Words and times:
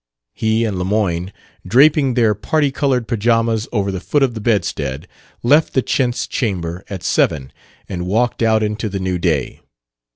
He 0.33 0.65
and 0.65 0.79
Lemoyne, 0.79 1.31
draping 1.63 2.15
their 2.15 2.33
parti 2.33 2.71
colored 2.71 3.07
pajamas 3.07 3.67
over 3.71 3.91
the 3.91 3.99
foot 3.99 4.23
of 4.23 4.33
the 4.33 4.41
bedstead, 4.41 5.07
left 5.43 5.73
the 5.75 5.83
chintz 5.83 6.25
chamber 6.25 6.83
at 6.89 7.03
seven 7.03 7.53
and 7.87 8.07
walked 8.07 8.41
out 8.41 8.63
into 8.63 8.89
the 8.89 8.99
new 8.99 9.19
day. 9.19 9.61